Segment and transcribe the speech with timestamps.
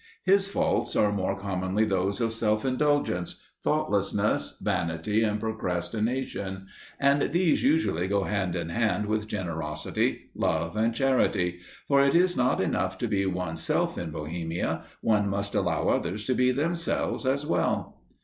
[0.23, 6.65] His faults are more commonly those of self indulgence, thoughtlessness, vanity and procrastination,
[6.99, 12.35] and these usually go hand in hand with generosity, love and charity; for it is
[12.35, 17.27] not enough to be one's self in Bohemia, one must allow others to be themselves,
[17.27, 18.01] as well.